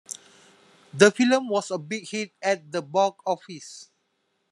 [0.95, 3.91] The film was a big hit at the box office.